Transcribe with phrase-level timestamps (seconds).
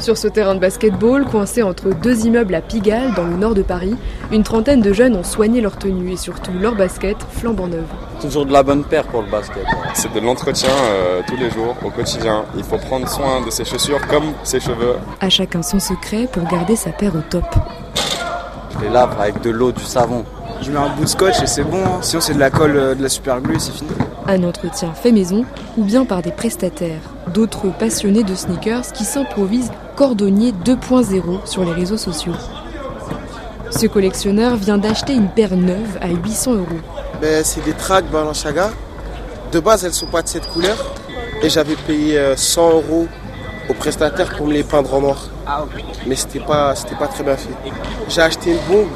[0.00, 3.62] Sur ce terrain de basketball, coincé entre deux immeubles à Pigalle, dans le nord de
[3.62, 3.96] Paris,
[4.30, 7.88] une trentaine de jeunes ont soigné leur tenue et surtout leur basket flambant neuve.
[8.20, 9.64] Toujours de la bonne paire pour le basket.
[9.94, 12.44] C'est de l'entretien euh, tous les jours, au quotidien.
[12.56, 14.94] Il faut prendre soin de ses chaussures comme ses cheveux.
[15.20, 17.44] À chacun son secret pour garder sa paire au top.
[18.74, 20.24] Je les lave avec de l'eau, du savon.
[20.62, 21.98] Je mets un bout de scotch et c'est bon, hein.
[22.02, 23.90] sinon c'est de la colle, euh, de la super glue et c'est fini.
[24.26, 25.44] Un entretien fait maison
[25.76, 31.72] ou bien par des prestataires, d'autres passionnés de sneakers qui s'improvisent cordonnier 2.0 sur les
[31.72, 32.34] réseaux sociaux.
[33.70, 36.66] Ce collectionneur vient d'acheter une paire neuve à 800 euros.
[37.20, 38.70] Ben, c'est des tracks Balenciaga.
[39.52, 40.76] De base, elles sont pas de cette couleur.
[41.42, 43.06] Et j'avais payé euh, 100 euros
[43.68, 45.28] au prestataire pour me les peindre en noir.
[46.06, 47.50] Mais c'était pas, c'était pas très bien fait.
[48.08, 48.88] J'ai acheté une bombe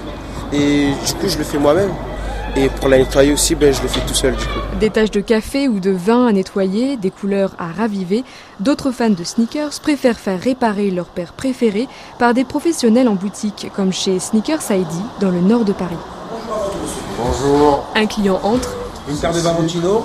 [0.53, 1.91] et du coup, je le fais moi-même.
[2.55, 4.61] Et pour la nettoyer aussi, ben, je le fais tout seul du coup.
[4.79, 8.25] Des taches de café ou de vin à nettoyer, des couleurs à raviver,
[8.61, 13.69] d'autres fans de sneakers préfèrent faire réparer leur paire préférée par des professionnels en boutique,
[13.75, 14.87] comme chez Sneakers ID
[15.21, 15.97] dans le nord de Paris.
[17.17, 17.87] Bonjour.
[17.95, 18.77] Un client entre,
[19.09, 20.05] Une paire de Valentino.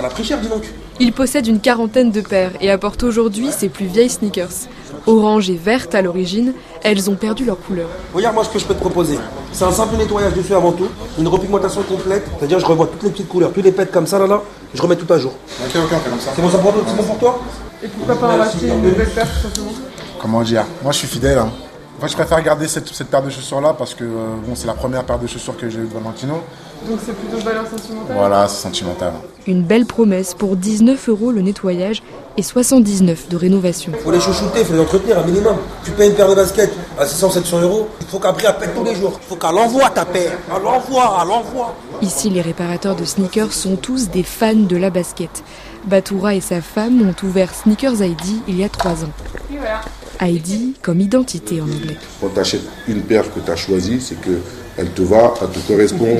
[0.00, 0.64] On a pris cher, dis donc.
[0.98, 4.68] il possède une quarantaine de paires et apporte aujourd'hui ses plus vieilles sneakers.
[5.06, 7.88] Orange et verte à l'origine, elles ont perdu leur couleur.
[8.14, 9.18] Regarde moi ce que je peux te proposer.
[9.52, 10.88] C'est un simple nettoyage dessus avant tout,
[11.18, 14.18] une repigmentation complète, c'est-à-dire je revois toutes les petites couleurs, tous les pets comme ça
[14.18, 14.40] là là,
[14.72, 15.32] je remets tout à jour.
[15.64, 16.30] Ok, ok, on comme ça.
[16.34, 17.38] C'est bon, ça pour, c'est bon pour toi?
[17.82, 19.72] Et pourquoi pas racheter une nouvelle paire tout simplement?
[20.20, 20.64] Comment dire?
[20.82, 21.36] Moi, je suis fidèle.
[21.38, 21.50] hein.
[21.98, 24.08] En fait, je préfère garder cette, cette paire de chaussures-là parce que euh,
[24.46, 26.40] bon, c'est la première paire de chaussures que j'ai eue de Valentino.
[26.88, 29.12] Donc c'est plutôt valeur sentimentale Voilà, c'est sentimental.
[29.46, 32.02] Une belle promesse pour 19 euros le nettoyage
[32.36, 33.92] et 79 de rénovation.
[34.02, 35.56] Faut les chouchouter, faut les entretenir un minimum.
[35.84, 38.84] Tu payes une paire de baskets à 600-700 euros, il faut qu'après elle pète tous
[38.84, 39.18] les jours.
[39.22, 40.32] Il faut qu'elle envoie ta paire.
[40.48, 41.74] Elle envoie, elle envoie.
[42.02, 45.42] Ici, les réparateurs de sneakers sont tous des fans de la basket.
[45.86, 49.12] Batoura et sa femme ont ouvert Sneakers ID il y a trois ans.
[49.52, 49.80] Et voilà.
[50.28, 51.96] ID comme identité en anglais.
[52.20, 54.40] Quand tu achètes une paire que tu as choisie, c'est que
[54.76, 56.18] elle te va, elle te correspond.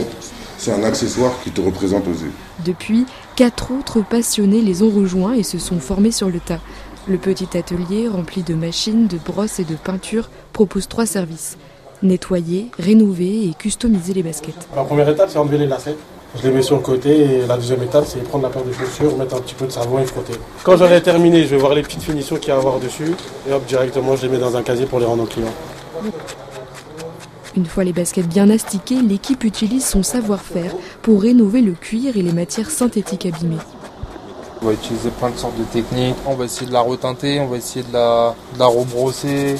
[0.64, 2.32] C'est un accessoire qui te représente aux yeux.
[2.64, 3.04] Depuis,
[3.36, 6.60] quatre autres passionnés les ont rejoints et se sont formés sur le tas.
[7.06, 11.58] Le petit atelier, rempli de machines, de brosses et de peintures, propose trois services.
[12.02, 14.66] Nettoyer, rénover et customiser les baskets.
[14.74, 15.96] La première étape, c'est enlever les lacets.
[16.34, 18.72] Je les mets sur le côté et la deuxième étape, c'est prendre la paire de
[18.72, 20.32] chaussures, mettre un petit peu de savon et frotter.
[20.62, 23.14] Quand j'aurai terminé, je vais voir les petites finitions qu'il y a à avoir dessus
[23.46, 25.52] et hop, directement, je les mets dans un casier pour les rendre aux clients.
[27.56, 32.22] Une fois les baskets bien astiquées, l'équipe utilise son savoir-faire pour rénover le cuir et
[32.22, 33.58] les matières synthétiques abîmées.
[34.60, 36.16] On va utiliser plein de sortes de techniques.
[36.26, 39.56] On va essayer de la retinter, on va essayer de la, de la rebrosser.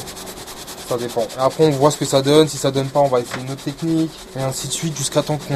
[0.89, 1.27] Ça dépend.
[1.39, 2.49] Après, on voit ce que ça donne.
[2.49, 4.11] Si ça donne pas, on va essayer une autre technique.
[4.37, 5.55] Et ainsi de suite, jusqu'à temps qu'on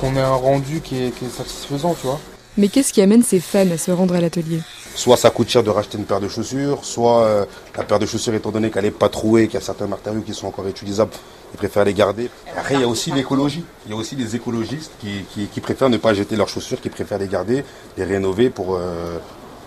[0.00, 2.18] qu'on ait un rendu qui est, qui est satisfaisant, tu vois.
[2.56, 4.60] Mais qu'est-ce qui amène ces fans à se rendre à l'atelier?
[4.98, 7.44] Soit ça coûte cher de racheter une paire de chaussures, soit euh,
[7.76, 10.22] la paire de chaussures, étant donné qu'elle n'est pas trouée, qu'il y a certains matériaux
[10.22, 11.12] qui sont encore utilisables,
[11.54, 12.28] ils préfèrent les garder.
[12.56, 13.62] Après, il y a aussi l'écologie.
[13.86, 16.80] Il y a aussi les écologistes qui, qui- qui préfèrent ne pas jeter leurs chaussures,
[16.80, 17.62] qui préfèrent les garder,
[17.96, 19.18] les rénover pour euh,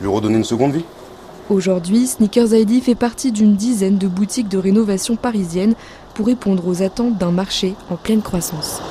[0.01, 0.83] lui redonner une seconde vie.
[1.49, 5.75] Aujourd'hui, Sneakers ID fait partie d'une dizaine de boutiques de rénovation parisiennes
[6.13, 8.81] pour répondre aux attentes d'un marché en pleine croissance.